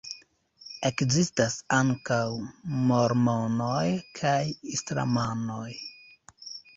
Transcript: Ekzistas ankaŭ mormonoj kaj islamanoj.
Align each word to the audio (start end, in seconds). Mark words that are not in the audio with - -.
Ekzistas 0.87 1.57
ankaŭ 1.79 2.23
mormonoj 2.91 3.83
kaj 4.21 4.39
islamanoj. 4.77 5.69